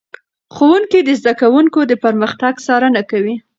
[0.55, 3.35] ښوونکي د زده کوونکو د پرمختګ څارنه کوي.